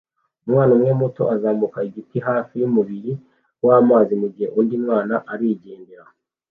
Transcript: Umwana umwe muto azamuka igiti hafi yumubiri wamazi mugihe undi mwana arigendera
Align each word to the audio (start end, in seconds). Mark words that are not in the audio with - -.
Umwana 0.45 0.71
umwe 0.77 0.91
muto 1.01 1.23
azamuka 1.35 1.79
igiti 1.89 2.17
hafi 2.27 2.53
yumubiri 2.61 3.11
wamazi 3.65 4.13
mugihe 4.21 4.47
undi 4.59 4.75
mwana 4.83 5.15
arigendera 5.31 6.05